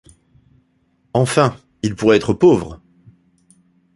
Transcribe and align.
Enfin, 1.13 1.55
il 1.83 1.93
pourrait 1.93 2.17
être 2.17 2.33
pauvre! 2.33 2.81